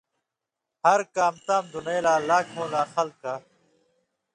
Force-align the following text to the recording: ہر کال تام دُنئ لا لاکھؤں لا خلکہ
ہر 0.85 0.99
کال 1.15 1.35
تام 1.45 1.63
دُنئ 1.71 1.99
لا 2.05 2.13
لاکھؤں 2.27 2.67
لا 2.73 2.83
خلکہ 2.93 3.33